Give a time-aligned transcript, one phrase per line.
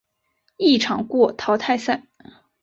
[0.57, 2.07] 一场过淘汰赛。